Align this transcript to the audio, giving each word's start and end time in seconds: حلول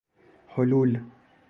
حلول 0.55 1.03